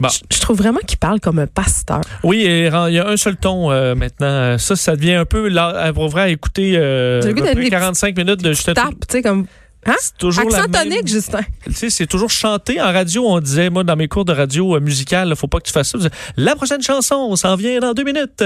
Bon. 0.00 0.08
Je, 0.08 0.36
je 0.36 0.40
trouve 0.40 0.58
vraiment 0.58 0.80
qu'il 0.86 0.98
parle 0.98 1.20
comme 1.20 1.38
un 1.38 1.46
pasteur. 1.46 2.00
Oui, 2.22 2.42
et 2.42 2.66
il 2.66 2.94
y 2.94 2.98
a 2.98 3.08
un 3.08 3.16
seul 3.16 3.36
ton 3.36 3.70
euh, 3.70 3.94
maintenant. 3.94 4.56
Ça, 4.58 4.76
ça 4.76 4.96
devient 4.96 5.14
un 5.14 5.24
peu 5.24 5.48
là, 5.48 5.92
pour 5.92 6.08
vrai 6.08 6.22
à 6.22 6.28
écouter 6.28 6.76
euh, 6.76 7.20
J'ai 7.22 7.28
le 7.28 7.34
goût 7.34 7.40
à 7.40 7.42
peu 7.42 7.46
d'être 7.48 7.56
près 7.56 7.64
des 7.64 7.70
45 7.70 8.16
minutes 8.16 8.42
de 8.42 8.54
Tape, 8.72 8.94
tu 9.08 9.12
sais, 9.12 9.22
comme. 9.22 9.46
Hein? 9.88 9.94
C'est 10.00 10.16
toujours 10.18 10.48
la 10.50 10.58
Accent 10.58 10.68
même- 10.70 10.82
tonique, 10.90 11.08
Justin. 11.08 11.40
Tu 11.64 11.72
sais, 11.72 11.90
c'est 11.90 12.06
toujours 12.06 12.30
chanté. 12.30 12.80
En 12.80 12.92
radio, 12.92 13.24
on 13.26 13.40
disait, 13.40 13.70
moi, 13.70 13.84
dans 13.84 13.96
mes 13.96 14.08
cours 14.08 14.24
de 14.24 14.32
radio 14.32 14.76
euh, 14.76 14.80
musicale, 14.80 15.34
faut 15.36 15.46
pas 15.48 15.58
que 15.58 15.66
tu 15.66 15.72
fasses 15.72 15.90
ça. 15.96 15.98
La 16.36 16.54
prochaine 16.56 16.82
chanson, 16.82 17.14
on 17.16 17.36
s'en 17.36 17.56
vient 17.56 17.80
dans 17.80 17.94
deux 17.94 18.04
minutes. 18.04 18.44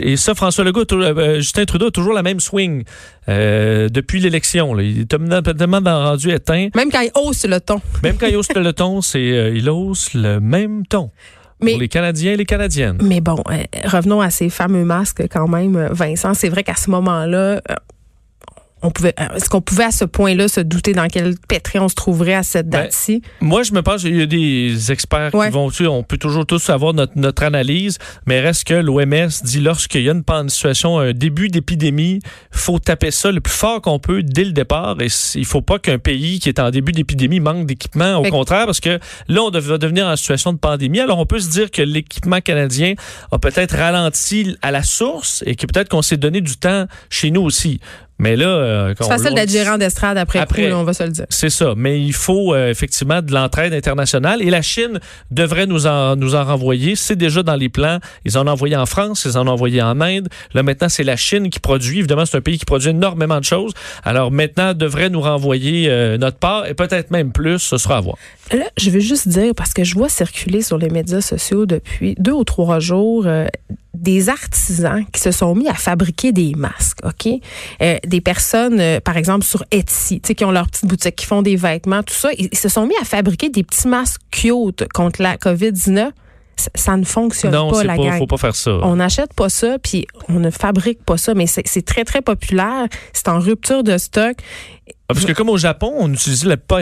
Et 0.00 0.16
ça, 0.16 0.34
François 0.34 0.64
Legault, 0.64 0.84
tou- 0.84 1.00
euh, 1.02 1.36
Justin 1.36 1.64
Trudeau 1.64 1.86
a 1.88 1.90
toujours 1.90 2.12
la 2.14 2.22
même 2.22 2.40
swing 2.40 2.84
euh, 3.28 3.88
depuis 3.88 4.20
l'élection. 4.20 4.78
Il 4.78 5.00
est 5.00 5.04
tellement 5.08 5.80
rendu 5.82 6.30
éteint. 6.30 6.68
Même 6.74 6.90
quand 6.90 7.00
il 7.00 7.10
hausse 7.14 7.44
le 7.46 7.60
ton. 7.60 7.80
Même 8.02 8.16
quand 8.18 8.26
il 8.26 8.36
hausse 8.36 8.52
le 8.54 8.72
ton, 8.72 9.00
c'est 9.02 9.18
euh, 9.18 9.50
il 9.54 9.68
hausse 9.68 10.14
le 10.14 10.40
même 10.40 10.86
ton. 10.86 11.10
Mais- 11.60 11.72
Pour 11.72 11.80
les 11.80 11.88
Canadiens 11.88 12.32
et 12.32 12.36
les 12.36 12.44
Canadiennes. 12.44 12.98
Mais 13.02 13.20
bon, 13.22 13.42
euh, 13.50 13.62
revenons 13.86 14.20
à 14.20 14.28
ces 14.30 14.50
fameux 14.50 14.84
masques 14.84 15.22
quand 15.30 15.48
même, 15.48 15.74
euh, 15.76 15.88
Vincent. 15.90 16.34
C'est 16.34 16.50
vrai 16.50 16.62
qu'à 16.62 16.74
ce 16.76 16.90
moment-là, 16.90 17.38
euh, 17.38 17.58
on 18.82 18.90
pouvait, 18.90 19.14
est-ce 19.34 19.48
qu'on 19.48 19.62
pouvait 19.62 19.84
à 19.84 19.90
ce 19.90 20.04
point-là 20.04 20.48
se 20.48 20.60
douter 20.60 20.92
dans 20.92 21.08
quel 21.08 21.34
pétrin 21.48 21.80
on 21.80 21.88
se 21.88 21.94
trouverait 21.94 22.34
à 22.34 22.42
cette 22.42 22.68
Ben, 22.68 22.82
date-ci? 22.82 23.22
Moi, 23.40 23.62
je 23.62 23.72
me 23.72 23.80
pense 23.82 24.02
qu'il 24.02 24.14
y 24.16 24.20
a 24.22 24.26
des 24.26 24.92
experts 24.92 25.34
Ouais. 25.34 25.46
qui 25.46 25.52
vont, 25.54 25.70
sais, 25.70 25.86
on 25.86 26.02
peut 26.02 26.18
toujours 26.18 26.44
tous 26.44 26.68
avoir 26.68 26.92
notre, 26.92 27.14
notre 27.16 27.42
analyse, 27.42 27.98
mais 28.26 28.40
reste 28.40 28.64
que 28.64 28.74
l'OMS 28.74 29.28
dit 29.44 29.60
lorsqu'il 29.60 30.02
y 30.02 30.10
a 30.10 30.12
une, 30.12 30.22
une 30.28 30.48
situation, 30.50 30.98
un 30.98 31.12
début 31.12 31.48
d'épidémie, 31.48 32.20
faut 32.50 32.78
taper 32.78 33.10
ça 33.10 33.32
le 33.32 33.40
plus 33.40 33.52
fort 33.54 33.80
qu'on 33.80 33.98
peut 33.98 34.22
dès 34.22 34.44
le 34.44 34.52
départ. 34.52 34.96
Et 35.00 35.08
il 35.34 35.46
faut 35.46 35.62
pas 35.62 35.78
qu'un 35.78 35.98
pays 35.98 36.38
qui 36.38 36.50
est 36.50 36.60
en 36.60 36.70
début 36.70 36.92
d'épidémie 36.92 37.40
manque 37.40 37.66
d'équipement. 37.66 38.18
Au 38.18 38.24
Fait 38.24 38.30
contraire, 38.30 38.66
parce 38.66 38.80
que 38.80 38.98
là, 39.28 39.42
on 39.42 39.50
va 39.50 39.78
devenir 39.78 40.06
en 40.06 40.16
situation 40.16 40.52
de 40.52 40.58
pandémie. 40.58 41.00
Alors, 41.00 41.18
on 41.18 41.26
peut 41.26 41.40
se 41.40 41.48
dire 41.48 41.70
que 41.70 41.82
l'équipement 41.82 42.40
canadien 42.42 42.92
a 43.32 43.38
peut-être 43.38 43.74
ralenti 43.76 44.54
à 44.60 44.70
la 44.70 44.82
source 44.82 45.42
et 45.46 45.56
que 45.56 45.66
peut-être 45.66 45.88
qu'on 45.88 46.02
s'est 46.02 46.18
donné 46.18 46.40
du 46.42 46.56
temps 46.58 46.86
chez 47.08 47.30
nous 47.30 47.40
aussi. 47.42 47.80
Mais 48.18 48.34
là, 48.34 48.46
euh, 48.46 48.94
C'est 48.98 49.08
facile 49.08 49.34
d'être 49.34 49.50
gérant 49.50 49.76
d'estrade 49.76 50.16
après, 50.16 50.38
Après. 50.38 50.62
coup, 50.64 50.68
là, 50.70 50.78
on 50.78 50.84
va 50.84 50.94
se 50.94 51.02
le 51.02 51.10
dire. 51.10 51.26
c'est 51.28 51.50
ça, 51.50 51.74
mais 51.76 52.00
il 52.00 52.14
faut 52.14 52.54
euh, 52.54 52.70
effectivement 52.70 53.20
de 53.20 53.32
l'entraide 53.32 53.74
internationale 53.74 54.40
et 54.40 54.48
la 54.48 54.62
Chine 54.62 55.00
devrait 55.30 55.66
nous 55.66 55.86
en, 55.86 56.16
nous 56.16 56.34
en 56.34 56.44
renvoyer. 56.44 56.96
C'est 56.96 57.16
déjà 57.16 57.42
dans 57.42 57.56
les 57.56 57.68
plans. 57.68 57.98
Ils 58.24 58.38
en 58.38 58.46
ont 58.46 58.50
envoyé 58.50 58.74
en 58.76 58.86
France, 58.86 59.26
ils 59.26 59.36
en 59.36 59.46
ont 59.46 59.50
envoyé 59.50 59.82
en 59.82 60.00
Inde. 60.00 60.28
Là 60.54 60.62
maintenant, 60.62 60.88
c'est 60.88 61.04
la 61.04 61.16
Chine 61.16 61.50
qui 61.50 61.60
produit. 61.60 61.98
Évidemment, 61.98 62.24
c'est 62.24 62.38
un 62.38 62.40
pays 62.40 62.58
qui 62.58 62.64
produit 62.64 62.88
énormément 62.90 63.38
de 63.38 63.44
choses. 63.44 63.72
Alors 64.02 64.30
maintenant, 64.30 64.72
devrait 64.72 65.10
nous 65.10 65.20
renvoyer 65.20 65.88
euh, 65.90 66.16
notre 66.16 66.38
part 66.38 66.66
et 66.66 66.72
peut-être 66.74 67.10
même 67.10 67.32
plus. 67.32 67.58
Ce 67.58 67.76
sera 67.76 67.98
à 67.98 68.00
voir. 68.00 68.16
Là, 68.52 68.64
je 68.76 68.90
veux 68.90 69.00
juste 69.00 69.28
dire, 69.28 69.52
parce 69.56 69.74
que 69.74 69.82
je 69.82 69.94
vois 69.94 70.08
circuler 70.08 70.62
sur 70.62 70.78
les 70.78 70.88
médias 70.88 71.20
sociaux 71.20 71.66
depuis 71.66 72.14
deux 72.18 72.32
ou 72.32 72.44
trois 72.44 72.78
jours 72.78 73.24
euh, 73.26 73.46
des 73.94 74.28
artisans 74.28 75.04
qui 75.12 75.20
se 75.20 75.32
sont 75.32 75.54
mis 75.54 75.68
à 75.68 75.74
fabriquer 75.74 76.30
des 76.32 76.54
masques, 76.54 76.98
OK? 77.04 77.32
Euh, 77.82 77.98
des 78.06 78.20
personnes, 78.20 78.78
euh, 78.78 79.00
par 79.00 79.16
exemple, 79.16 79.44
sur 79.44 79.64
Etsy, 79.72 80.20
tu 80.20 80.28
sais, 80.28 80.34
qui 80.34 80.44
ont 80.44 80.52
leur 80.52 80.68
petite 80.68 80.86
boutique, 80.86 81.16
qui 81.16 81.26
font 81.26 81.42
des 81.42 81.56
vêtements, 81.56 82.02
tout 82.02 82.14
ça, 82.14 82.30
ils, 82.38 82.48
ils 82.52 82.58
se 82.58 82.68
sont 82.68 82.86
mis 82.86 82.96
à 83.00 83.04
fabriquer 83.04 83.48
des 83.48 83.64
petits 83.64 83.88
masques 83.88 84.20
cute 84.30 84.86
contre 84.92 85.22
la 85.22 85.36
COVID-19. 85.36 86.10
Ça, 86.58 86.70
ça 86.74 86.96
ne 86.96 87.04
fonctionne 87.04 87.52
Non, 87.52 87.70
pas, 87.70 87.80
c'est 87.80 87.86
la 87.86 87.96
pas, 87.96 88.02
gang. 88.02 88.18
faut 88.18 88.26
pas 88.26 88.38
faire 88.38 88.56
ça. 88.56 88.78
On 88.82 88.96
n'achète 88.96 89.34
pas 89.34 89.50
ça, 89.50 89.78
puis 89.78 90.06
on 90.28 90.40
ne 90.40 90.50
fabrique 90.50 91.04
pas 91.04 91.18
ça, 91.18 91.34
mais 91.34 91.46
c'est 91.46 91.84
très, 91.84 92.04
très 92.04 92.22
populaire. 92.22 92.86
C'est 93.12 93.28
en 93.28 93.38
rupture 93.40 93.82
de 93.82 93.98
stock. 93.98 94.36
Ah, 95.08 95.14
Parce 95.14 95.24
que 95.24 95.32
comme 95.32 95.48
au 95.50 95.56
Japon, 95.56 95.92
on 95.98 96.12
utilisait 96.12 96.48
la, 96.48 96.56
pas 96.56 96.80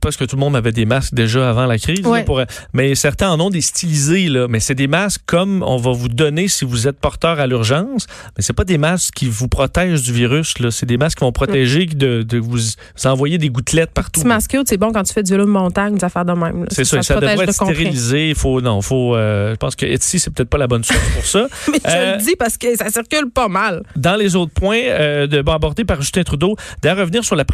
parce 0.00 0.16
que 0.16 0.24
tout 0.24 0.36
le 0.36 0.40
monde 0.40 0.56
avait 0.56 0.72
des 0.72 0.86
masques 0.86 1.12
déjà 1.14 1.50
avant 1.50 1.66
la 1.66 1.78
crise, 1.78 2.00
là, 2.02 2.08
Ouais. 2.08 2.24
pour- 2.24 2.40
mais 2.72 2.94
certains 2.94 3.30
en 3.30 3.38
ont 3.38 3.50
des 3.50 3.60
stylisés 3.60 4.28
là, 4.28 4.46
mais 4.48 4.60
c'est 4.60 4.74
des 4.74 4.86
masques 4.88 5.20
comme 5.26 5.62
on 5.62 5.76
va 5.76 5.92
vous 5.92 6.08
donner 6.08 6.48
si 6.48 6.64
vous 6.64 6.88
êtes 6.88 6.98
porteur 6.98 7.38
à 7.38 7.46
l'urgence, 7.46 8.06
mais 8.36 8.42
c'est 8.42 8.54
pas 8.54 8.64
des 8.64 8.78
masques 8.78 9.12
qui 9.14 9.28
vous 9.28 9.48
protègent 9.48 10.02
du 10.02 10.12
virus 10.12 10.58
là, 10.58 10.70
c'est 10.70 10.86
des 10.86 10.96
masques 10.96 11.18
qui 11.18 11.24
vont 11.24 11.32
protéger 11.32 11.84
de, 11.86 12.22
de 12.22 12.38
vous, 12.38 12.56
vous 12.56 13.06
envoyer 13.06 13.36
des 13.38 13.50
gouttelettes 13.50 13.90
partout. 13.90 14.20
Petit 14.20 14.26
masque 14.26 14.56
c'est 14.66 14.78
bon 14.78 14.90
quand 14.92 15.02
tu 15.02 15.12
fais 15.12 15.22
du 15.22 15.32
vélo 15.32 15.44
de 15.44 15.50
montagne, 15.50 15.96
des 15.96 16.04
affaires 16.04 16.24
de 16.24 16.32
même. 16.32 16.64
C'est 16.70 16.84
ça, 16.84 16.96
te 16.98 17.02
ça, 17.04 17.14
protège 17.14 17.30
devrait 17.32 17.46
de 17.46 17.50
être 17.50 17.58
comprès. 17.58 17.74
stérilisé. 17.74 18.28
Il 18.30 18.34
faut, 18.34 18.60
non, 18.62 18.80
faut. 18.80 19.14
euh, 19.14 19.50
je 19.52 19.56
pense 19.56 19.76
que 19.76 19.84
Etsy 19.84 20.18
c'est 20.18 20.30
peut-être 20.32 20.48
pas 20.48 20.58
la 20.58 20.66
bonne 20.66 20.82
source 20.82 20.98
pour 21.14 21.24
ça. 21.26 21.46
Mais 21.70 21.78
je 21.84 21.90
Euh, 21.90 22.16
le 22.16 22.22
dis 22.22 22.36
parce 22.38 22.56
que 22.56 22.74
ça 22.76 22.88
circule 22.90 23.30
pas 23.30 23.48
mal. 23.48 23.82
dans 23.96 24.16
les 24.16 24.34
autres 24.34 24.52
points 24.52 24.80
euh, 24.82 25.26
de, 25.26 25.38
abordés 25.46 25.84
par 25.84 26.00
Justin 26.00 26.22
Trudeau, 26.22 26.56
de 26.82 26.88
revenir 26.88 27.22
sur 27.24 27.36
la 27.36 27.44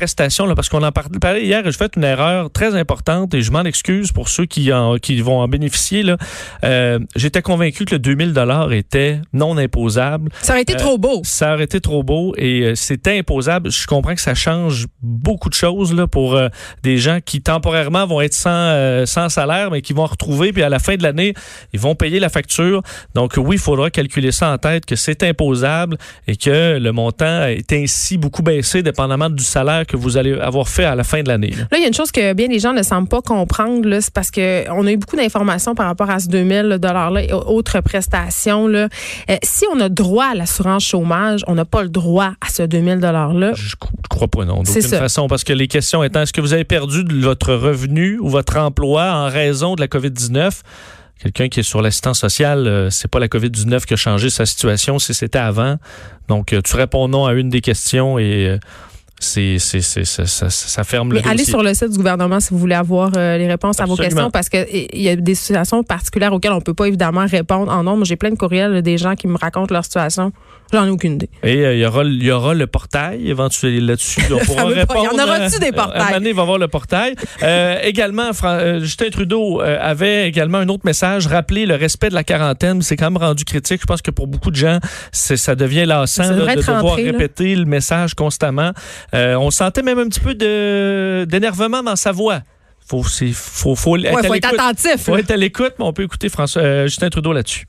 là, 0.47 0.54
parce 0.54 0.69
qu'on 0.69 0.83
en 0.83 0.92
parlait, 0.92 1.45
hier, 1.45 1.62
j'ai 1.64 1.73
fait 1.73 1.92
une 1.97 2.04
erreur 2.04 2.50
très 2.50 2.75
importante 2.75 3.35
et 3.35 3.42
je 3.42 3.50
m'en 3.50 3.62
excuse 3.62 4.12
pour 4.12 4.28
ceux 4.28 4.47
qui, 4.47 4.73
en, 4.73 4.97
qui 4.97 5.21
vont 5.21 5.40
en 5.40 5.49
bénéficier. 5.49 6.02
là. 6.02 6.16
Euh, 6.64 6.99
J'étais 7.16 7.42
convaincu 7.42 7.85
que 7.85 7.95
le 7.95 7.99
2000 7.99 8.35
était 8.73 9.21
non 9.33 9.57
imposable. 9.57 10.31
Ça 10.42 10.52
aurait 10.52 10.62
été 10.62 10.75
Euh, 10.75 10.78
trop 10.78 10.99
beau. 10.99 11.21
Ça 11.25 11.54
aurait 11.54 11.64
été 11.64 11.81
trop 11.81 12.02
beau 12.02 12.35
et 12.37 12.62
euh, 12.62 12.75
c'était 12.75 13.19
imposable. 13.19 13.71
Je 13.71 13.87
comprends 13.87 14.14
que 14.14 14.21
ça 14.21 14.35
change 14.35 14.87
beaucoup 15.02 15.49
de 15.49 15.54
choses 15.54 15.95
là, 15.95 16.07
pour 16.07 16.35
euh, 16.35 16.49
des 16.83 16.99
gens 16.99 17.19
qui 17.25 17.40
temporairement 17.42 18.07
vont 18.07 18.21
être 18.21 18.35
sans, 18.35 18.50
euh, 18.50 19.07
sans 19.07 19.28
salaire, 19.28 19.71
mais 19.71 19.83
qui 19.83 19.92
vont 19.92 20.07
retrouver, 20.07 20.52
puis 20.52 20.62
à 20.62 20.69
la 20.69 20.78
fin 20.78 20.97
de 20.97 21.02
l'année, 21.02 21.35
ils 21.73 21.81
vont 21.81 21.95
payer 21.95 22.21
la 22.21 22.28
facture. 22.28 22.83
Donc 23.14 23.35
oui, 23.37 23.57
il 23.57 23.59
faudra 23.62 23.90
calculer 23.90 24.33
ça 24.33 24.50
en 24.52 24.59
tête, 24.59 24.87
que 24.87 24.97
c'est 24.97 25.23
imposable 25.23 25.97
et 26.26 26.37
que 26.37 26.78
le 26.78 26.92
montant 26.92 27.45
est 27.47 27.73
ainsi 27.73 28.19
beaucoup 28.19 28.42
baissé 28.42 28.83
dépendamment 28.83 29.31
du 29.31 29.45
salaire 29.45 29.87
que 29.87 29.97
vous 29.97 30.01
allez 30.16 30.32
avoir 30.35 30.68
fait 30.68 30.85
à 30.85 30.94
la 30.94 31.04
fin 31.04 31.23
de 31.23 31.28
l'année. 31.28 31.50
là. 31.50 31.64
Là, 31.71 31.78
il 31.78 31.80
y 31.80 31.85
a 31.85 31.88
une 31.88 31.94
chose 31.94 32.11
que 32.12 32.32
bien 32.32 32.49
les 32.49 32.59
gens 32.59 32.73
ne 32.73 32.82
semblent 32.82 33.09
pas 33.09 33.23
comprendre, 33.23 33.88
là, 33.88 34.00
c'est 34.00 34.12
parce 34.12 34.30
que 34.30 34.68
on 34.71 34.87
a 34.87 34.92
eu 34.92 34.97
beaucoup 34.97 35.16
d'informations 35.16 35.75
par 35.75 35.87
rapport 35.87 36.11
à 36.11 36.18
ce 36.18 36.28
2000 36.28 36.78
$-là 36.80 37.23
et 37.23 37.32
autres 37.32 37.80
prestations. 37.80 38.66
Là. 38.66 38.88
Euh, 39.30 39.37
si 39.42 39.64
on 39.75 39.80
a 39.80 39.88
droit 39.88 40.26
à 40.32 40.35
l'assurance 40.35 40.85
chômage, 40.85 41.42
on 41.47 41.54
n'a 41.54 41.64
pas 41.64 41.82
le 41.82 41.88
droit 41.88 42.32
à 42.40 42.49
ce 42.50 42.62
2000 42.62 42.99
$-là. 43.00 43.52
Je 43.54 43.76
cro- 43.76 43.90
je 44.02 44.09
crois 44.09 44.28
pas, 44.28 44.44
non. 44.44 44.62
C'est 44.64 44.75
D'aucune 44.80 44.90
ça. 44.90 44.99
façon. 44.99 45.26
Parce 45.28 45.44
que 45.44 45.52
les 45.52 45.68
questions 45.68 46.02
étant, 46.02 46.23
est-ce 46.23 46.32
que 46.32 46.40
vous 46.40 46.52
avez 46.52 46.64
perdu 46.64 47.04
de 47.04 47.14
votre 47.21 47.54
revenu 47.54 48.18
ou 48.21 48.28
votre 48.28 48.56
emploi 48.59 49.04
en 49.12 49.28
raison 49.28 49.75
de 49.75 49.80
la 49.80 49.88
COVID-19? 49.88 50.61
Quelqu'un 51.23 51.49
qui 51.49 51.61
est 51.61 51.62
sur 51.62 51.80
l'assistance 51.82 52.18
sociale, 52.18 52.66
euh, 52.66 52.90
c'est 52.90 53.09
pas 53.09 53.21
la 53.21 53.28
COVID-19 53.28 53.85
qui 53.85 53.94
a 53.94 53.97
changé 53.97 54.28
sa 54.28 54.44
situation, 54.44 54.99
c'est 54.99 55.12
c'était 55.12 55.38
avant. 55.38 55.76
Donc, 56.28 56.52
euh, 56.52 56.61
tu 56.64 56.75
réponds 56.75 57.06
non 57.06 57.26
à 57.26 57.32
une 57.35 57.49
des 57.49 57.61
questions 57.61 58.18
et 58.18 58.59
c'est, 59.22 59.58
c'est, 59.58 59.80
c'est, 59.80 60.04
ça, 60.04 60.26
ça- 60.26 60.50
ça 60.50 60.84
ferme 60.84 61.12
le 61.12 61.20
Mais 61.20 61.28
allez 61.28 61.44
sur 61.44 61.62
le 61.62 61.72
site 61.74 61.90
du 61.90 61.96
gouvernement 61.96 62.40
si 62.40 62.50
vous 62.50 62.58
voulez 62.58 62.74
avoir 62.74 63.10
euh, 63.16 63.38
les 63.38 63.46
réponses 63.48 63.78
à 63.80 63.84
vos 63.86 63.94
questions 63.96 64.30
parce 64.30 64.48
que 64.48 64.58
il 64.70 65.00
y 65.02 65.08
a 65.08 65.16
des 65.16 65.34
situations 65.34 65.82
particulières 65.82 66.32
auxquelles 66.32 66.52
on 66.52 66.60
peut 66.60 66.74
pas 66.74 66.86
évidemment 66.88 67.24
répondre 67.26 67.70
en 67.72 67.82
nombre. 67.84 68.04
J'ai 68.04 68.16
plein 68.16 68.30
de 68.30 68.36
courriels 68.36 68.82
des 68.82 68.98
gens 68.98 69.14
qui 69.14 69.28
me 69.28 69.36
racontent 69.38 69.72
leur 69.72 69.84
situation. 69.84 70.32
J'en 70.72 70.86
ai 70.86 70.90
aucune 70.90 71.14
idée. 71.14 71.28
Et 71.42 71.66
euh, 71.66 71.74
il 71.74 71.80
y, 71.80 71.84
aura, 71.86 72.02
il 72.04 72.22
y 72.22 72.30
aura 72.30 72.54
le 72.54 72.66
portail 72.66 73.28
éventuellement 73.28 73.86
là-dessus. 73.88 74.22
On 74.32 74.38
pourra 74.44 74.64
répondre. 74.64 74.86
portail. 74.86 75.04
Y 75.04 75.20
en 75.20 75.24
aura-tu 75.24 75.58
des 75.58 75.66
euh, 75.68 75.72
portails? 75.72 76.12
Donné, 76.14 76.30
il 76.30 76.34
va 76.34 76.40
y 76.40 76.44
avoir 76.44 76.58
le 76.58 76.68
portail. 76.68 77.14
Euh, 77.42 77.78
également, 77.82 78.32
Fran- 78.32 78.58
euh, 78.58 78.80
Justin 78.80 79.10
Trudeau 79.10 79.60
euh, 79.60 79.78
avait 79.80 80.26
également 80.28 80.58
un 80.58 80.68
autre 80.68 80.84
message, 80.86 81.26
rappeler 81.26 81.66
le 81.66 81.74
respect 81.74 82.08
de 82.08 82.14
la 82.14 82.24
quarantaine. 82.24 82.80
C'est 82.80 82.96
quand 82.96 83.10
même 83.10 83.22
rendu 83.22 83.44
critique. 83.44 83.80
Je 83.82 83.86
pense 83.86 84.00
que 84.00 84.10
pour 84.10 84.26
beaucoup 84.26 84.50
de 84.50 84.56
gens, 84.56 84.78
ça 85.12 85.54
devient 85.54 85.84
lassant 85.84 86.24
Ça 86.24 86.32
là, 86.32 86.54
de 86.54 86.60
devoir 86.60 86.82
rentré, 86.82 87.04
là. 87.04 87.12
répéter 87.12 87.54
le 87.54 87.66
message 87.66 88.14
constamment. 88.14 88.72
Euh, 89.14 89.34
on 89.34 89.50
sentait 89.50 89.82
même 89.82 89.98
un 89.98 90.08
petit 90.08 90.20
peu 90.20 90.34
d'énervement 91.26 91.82
dans 91.82 91.96
sa 91.96 92.12
voix. 92.12 92.40
Faut, 92.88 93.02
faut, 93.02 93.74
faut, 93.76 93.96
être, 93.96 94.12
Ouais, 94.14 94.26
faut 94.26 94.34
être 94.34 94.52
attentif. 94.52 94.96
Faut 95.04 95.16
être 95.16 95.30
à 95.30 95.36
l'écoute, 95.36 95.74
mais 95.78 95.84
on 95.84 95.92
peut 95.92 96.02
écouter 96.02 96.28
François, 96.28 96.62
euh, 96.62 96.86
Justin 96.86 97.10
Trudeau 97.10 97.32
là-dessus. 97.32 97.66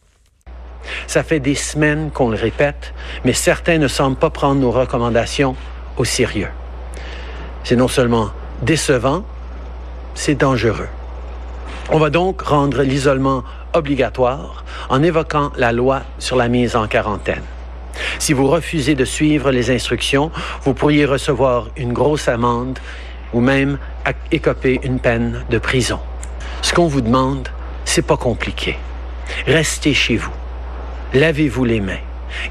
Ça 1.07 1.23
fait 1.23 1.39
des 1.39 1.55
semaines 1.55 2.11
qu'on 2.11 2.29
le 2.29 2.37
répète, 2.37 2.93
mais 3.25 3.33
certains 3.33 3.77
ne 3.77 3.87
semblent 3.87 4.17
pas 4.17 4.29
prendre 4.29 4.59
nos 4.59 4.71
recommandations 4.71 5.55
au 5.97 6.05
sérieux. 6.05 6.49
C'est 7.63 7.75
non 7.75 7.87
seulement 7.87 8.31
décevant, 8.61 9.23
c'est 10.15 10.35
dangereux. 10.35 10.89
On 11.89 11.99
va 11.99 12.09
donc 12.09 12.41
rendre 12.41 12.81
l'isolement 12.81 13.43
obligatoire 13.73 14.63
en 14.89 15.03
évoquant 15.03 15.51
la 15.57 15.71
loi 15.71 16.03
sur 16.19 16.35
la 16.35 16.47
mise 16.47 16.75
en 16.75 16.87
quarantaine. 16.87 17.43
Si 18.19 18.33
vous 18.33 18.47
refusez 18.47 18.95
de 18.95 19.05
suivre 19.05 19.51
les 19.51 19.69
instructions, 19.69 20.31
vous 20.63 20.73
pourriez 20.73 21.05
recevoir 21.05 21.67
une 21.77 21.93
grosse 21.93 22.27
amende 22.27 22.79
ou 23.33 23.41
même 23.41 23.77
écoper 24.31 24.79
une 24.83 24.99
peine 24.99 25.43
de 25.49 25.57
prison. 25.57 25.99
Ce 26.61 26.73
qu'on 26.73 26.87
vous 26.87 27.01
demande, 27.01 27.49
c'est 27.85 28.05
pas 28.05 28.17
compliqué. 28.17 28.77
Restez 29.45 29.93
chez 29.93 30.17
vous. 30.17 30.31
Lavez-vous 31.13 31.63
les 31.63 31.79
mains. 31.79 32.01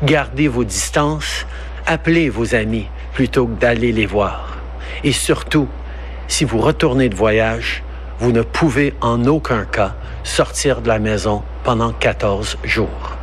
Gardez 0.04 0.47
vos 0.47 0.62
distances. 0.62 1.47
Appelez 1.85 2.28
vos 2.28 2.54
amis 2.54 2.87
plutôt 3.12 3.47
que 3.47 3.59
d'aller 3.59 3.90
les 3.90 4.07
voir. 4.07 4.57
Et 5.02 5.11
surtout, 5.11 5.66
si 6.28 6.45
vous 6.45 6.59
retournez 6.59 7.09
de 7.09 7.16
voyage, 7.16 7.83
vous 8.21 8.31
ne 8.31 8.42
pouvez 8.42 8.95
en 9.00 9.25
aucun 9.26 9.64
cas 9.64 9.97
sortir 10.23 10.81
de 10.81 10.87
la 10.87 11.00
maison 11.00 11.42
pendant 11.64 11.92
14 11.92 12.59
jours. 12.62 13.16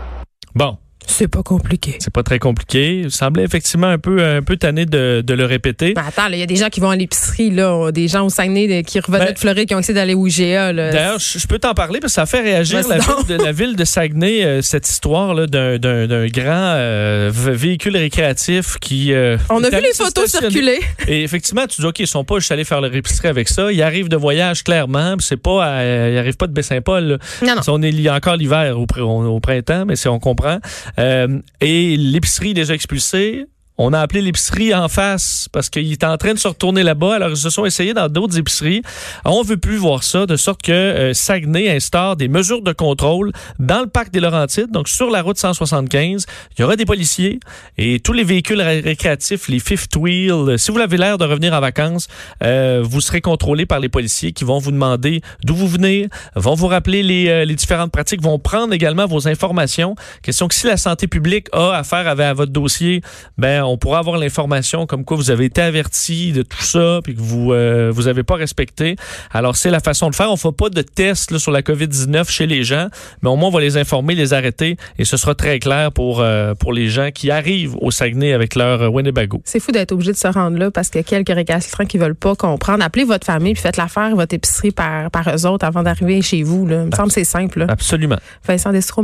Bon. 0.56 0.78
C'est 1.08 1.28
pas 1.28 1.42
compliqué. 1.44 1.96
C'est 2.00 2.14
pas 2.14 2.24
très 2.24 2.40
compliqué. 2.40 3.00
Il 3.06 3.12
semblait 3.12 3.44
effectivement 3.44 3.88
un 3.88 3.98
peu, 3.98 4.24
un 4.24 4.42
peu 4.42 4.58
tanné 4.58 4.86
de, 4.86 5.22
de 5.26 5.34
le 5.34 5.46
répéter. 5.46 5.94
Mais 5.96 6.02
attends, 6.08 6.28
il 6.32 6.38
y 6.40 6.44
a 6.44 6.46
des 6.46 6.56
gens 6.56 6.70
qui 6.70 6.80
vont 6.80 6.90
à 6.92 6.96
l'épicerie, 6.96 7.50
là, 7.50 7.92
des 7.92 8.08
gens 8.08 8.26
au 8.26 8.30
Saguenay 8.30 8.68
de- 8.68 8.88
qui 8.88 9.00
revenaient 9.00 9.26
Ben, 9.28 9.34
de 9.34 9.40
Floride 9.40 9.68
qui 9.68 9.76
ont 9.76 9.80
essayé 9.80 9.94
d'aller 9.96 10.14
au 10.14 10.28
IGA. 10.28 10.72
D'ailleurs, 10.74 11.20
je 11.20 11.40
je 11.40 11.48
peux 11.48 11.58
t'en 11.58 11.74
parler 11.74 12.00
parce 12.00 12.14
que 12.14 12.16
ça 12.16 12.26
fait 12.26 12.42
réagir 12.42 12.88
la 12.88 12.98
ville, 13.00 13.38
de, 13.38 13.44
la 13.44 13.52
ville 13.52 13.76
de 13.76 13.86
Saguenay, 13.86 14.44
euh, 14.46 14.62
cette 14.62 14.88
histoire 14.88 15.34
là, 15.34 15.48
d'un, 15.48 16.28
grand 16.28 16.74
euh, 16.76 17.32
véhicule 17.34 17.98
récréatif 17.98 18.78
qui. 18.80 19.14
euh, 19.14 19.38
on 19.50 19.64
a 19.64 19.70
vu 19.70 19.78
les 19.82 19.94
photos 19.94 20.30
circuler. 20.30 20.80
Et 21.08 21.24
effectivement, 21.24 21.66
tu 21.66 21.82
dis, 21.82 21.88
OK, 21.88 22.00
ils 22.00 22.08
sont 22.08 22.24
pas 22.24 22.36
juste 22.40 22.52
allés 22.52 22.66
faire 22.66 22.82
leur 22.82 22.94
épicerie 22.94 23.30
avec 23.30 23.50
ça. 23.50 23.72
Ils 23.72 23.82
arrivent 23.82 24.10
de 24.10 24.18
voyage, 24.18 24.64
clairement. 24.64 25.16
C'est 25.20 25.38
pas, 25.38 25.66
à- 25.66 26.10
ils 26.10 26.18
arrivent 26.18 26.38
pas 26.38 26.48
de 26.48 26.54
Baie-Saint-Paul. 26.54 27.18
Non, 27.46 27.56
non. 27.56 27.62
On 27.68 27.82
est, 27.82 27.90
il 27.90 28.02
y 28.02 28.10
a 28.10 28.14
encore 28.16 28.36
l'hiver 28.36 28.78
au, 28.80 28.86
au- 29.02 29.26
au 29.36 29.40
printemps, 29.40 29.86
mais 29.88 29.96
c'est, 29.96 30.10
on 30.10 30.20
comprend. 30.20 30.60
Euh, 30.98 31.42
et 31.62 31.98
l'épicerie 31.98 32.54
déjà 32.54 32.74
expulsée. 32.74 33.46
On 33.82 33.94
a 33.94 34.00
appelé 34.02 34.22
l'épicerie 34.22 34.74
en 34.76 34.90
face 34.90 35.48
parce 35.54 35.70
qu'il 35.70 35.90
était 35.94 36.06
en 36.06 36.18
train 36.18 36.34
de 36.34 36.38
se 36.38 36.50
retourner 36.50 36.84
là-bas. 36.84 37.16
Alors, 37.16 37.30
ils 37.30 37.38
se 37.38 37.50
sont 37.50 37.64
essayés 37.66 37.94
dans 37.94 38.10
d'autres 38.10 38.38
épiceries. 38.38 38.82
On 39.24 39.42
veut 39.42 39.56
plus 39.56 39.78
voir 39.78 40.04
ça, 40.04 40.26
de 40.26 40.36
sorte 40.36 40.62
que 40.62 40.72
euh, 40.74 41.14
Saguenay 41.14 41.70
instaure 41.74 42.18
des 42.18 42.28
mesures 42.28 42.62
de 42.62 42.74
contrôle 42.74 43.32
dans 43.58 43.80
le 43.80 43.88
parc 43.88 44.12
des 44.12 44.20
Laurentides, 44.20 44.70
donc 44.70 44.90
sur 44.90 45.10
la 45.10 45.22
route 45.22 45.38
175. 45.38 46.26
Il 46.58 46.62
y 46.62 46.64
aura 46.66 46.76
des 46.76 46.84
policiers 46.84 47.40
et 47.78 48.02
tous 48.02 48.12
les 48.12 48.26
véhicules 48.26 48.62
ré- 48.62 48.82
récréatifs, 48.82 49.48
les 49.48 49.60
fifth 49.60 49.96
wheel. 49.96 50.60
Si 50.60 50.72
vous 50.72 50.80
avez 50.80 50.98
l'air 50.98 51.18
de 51.18 51.24
revenir 51.24 51.54
en 51.54 51.62
vacances, 51.62 52.10
euh, 52.44 52.82
vous 52.84 53.00
serez 53.00 53.22
contrôlé 53.22 53.66
par 53.66 53.80
les 53.80 53.88
policiers 53.88 54.34
qui 54.34 54.44
vont 54.44 54.58
vous 54.60 54.72
demander 54.72 55.22
d'où 55.46 55.56
vous 55.56 55.70
venez, 55.70 56.10
vont 56.36 56.54
vous 56.54 56.68
rappeler 56.68 57.02
les, 57.02 57.30
euh, 57.30 57.46
les 57.46 57.56
différentes 57.56 57.94
pratiques, 57.94 58.22
vont 58.22 58.40
prendre 58.40 58.74
également 58.74 59.06
vos 59.06 59.30
informations. 59.30 59.96
Question 60.22 60.50
que 60.50 60.56
si 60.56 60.68
la 60.68 60.76
santé 60.76 61.08
publique 61.08 61.48
a 61.54 61.76
affaire 61.78 62.06
à 62.10 62.34
votre 62.34 62.52
dossier, 62.52 63.02
ben 63.38 63.69
on 63.70 63.78
pourra 63.78 64.00
avoir 64.00 64.18
l'information 64.18 64.86
comme 64.86 65.06
quoi 65.06 65.18
vous 65.18 65.32
avez 65.32 65.46
été 65.46 65.62
averti 65.62 66.32
de 66.32 66.42
tout 66.42 66.64
ça 66.64 67.00
puis 67.04 67.16
que 67.16 67.22
vous 67.22 67.54
euh, 67.54 67.92
vous 67.94 68.08
avez 68.08 68.24
pas 68.24 68.36
respecté. 68.36 68.96
Alors 69.32 69.56
c'est 69.56 69.70
la 69.70 69.80
façon 69.80 70.10
de 70.10 70.16
faire. 70.16 70.32
On 70.32 70.38
fait 70.38 70.52
pas 70.52 70.70
de 70.70 70.82
test 70.82 71.32
là, 71.32 71.40
sur 71.40 71.52
la 71.52 71.62
COVID-19 71.62 72.30
chez 72.30 72.48
les 72.48 72.64
gens, 72.64 72.88
mais 73.22 73.30
au 73.30 73.36
moins 73.36 73.50
on 73.50 73.52
va 73.52 73.62
les 73.62 73.78
informer, 73.78 74.16
les 74.16 74.34
arrêter 74.34 74.78
et 74.98 75.06
ce 75.06 75.18
sera 75.18 75.36
très 75.36 75.60
clair 75.60 75.92
pour 75.92 76.22
euh, 76.22 76.54
pour 76.56 76.74
les 76.74 76.90
gens 76.90 77.10
qui 77.14 77.32
arrivent 77.32 77.76
au 77.82 77.92
Saguenay 77.92 78.34
avec 78.34 78.56
leur 78.56 78.82
euh, 78.82 78.88
Winnebago. 78.88 79.42
C'est 79.46 79.60
fou 79.60 79.72
d'être 79.72 79.92
obligé 79.92 80.12
de 80.12 80.18
se 80.18 80.28
rendre 80.28 80.58
là 80.58 80.72
parce 80.72 80.90
qu'il 80.90 81.00
y 81.00 81.04
a 81.04 81.04
quelques 81.04 81.36
récalcitrants 81.36 81.86
qui 81.86 81.98
veulent 81.98 82.16
pas 82.16 82.36
comprendre. 82.36 82.84
Appelez 82.84 83.06
votre 83.06 83.26
famille 83.26 83.54
puis 83.54 83.62
faites 83.62 83.78
l'affaire, 83.78 84.16
votre 84.16 84.34
épicerie 84.34 84.72
par, 84.72 85.12
par 85.12 85.30
eux 85.30 85.46
autres 85.46 85.66
avant 85.66 85.84
d'arriver 85.84 86.22
chez 86.22 86.44
vous. 86.44 86.66
Là. 86.66 86.82
Il 86.84 86.92
me 86.92 86.96
semble 86.96 87.10
que 87.10 87.14
c'est 87.14 87.24
simple. 87.24 87.60
Là. 87.60 87.66
Absolument. 87.70 88.18
Vincent 88.48 88.72
Destro, 88.72 89.02